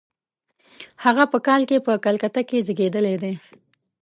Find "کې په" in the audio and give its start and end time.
1.69-1.93